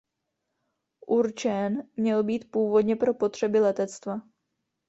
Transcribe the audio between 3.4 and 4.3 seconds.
letectva.